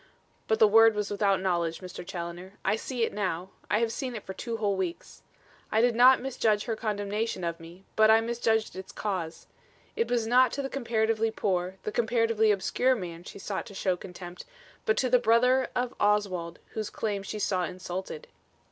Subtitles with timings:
[0.47, 2.03] But the word was without knowledge, Mr.
[2.03, 2.53] Challoner.
[2.65, 5.21] I see it now; I have seen it for two whole weeks.
[5.71, 9.45] I did not misjudge her condemnation of me, but I misjudged its cause.
[9.95, 13.95] It was not to the comparatively poor, the comparatively obscure man she sought to show
[13.95, 14.43] contempt,
[14.87, 18.27] but to the brother of Oswald whose claims she saw insulted.